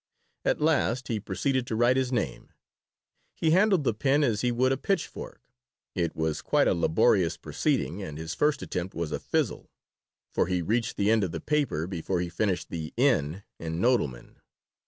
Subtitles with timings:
[0.43, 2.51] At last he proceeded to write his name.
[3.35, 5.43] He handled the pen as he would a pitchfork.
[5.93, 9.69] It was quite a laborious proceeding, and his first attempt was a fizzle,
[10.33, 14.37] for he reached the end of the paper before he finished the "in" in Nodelman.